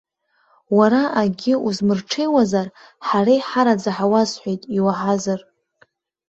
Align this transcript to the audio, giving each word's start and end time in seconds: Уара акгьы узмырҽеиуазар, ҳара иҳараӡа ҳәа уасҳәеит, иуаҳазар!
Уара 0.77 1.01
акгьы 1.21 1.53
узмырҽеиуазар, 1.67 2.67
ҳара 3.07 3.31
иҳараӡа 3.37 3.91
ҳәа 3.95 4.11
уасҳәеит, 4.11 4.61
иуаҳазар! 4.77 5.39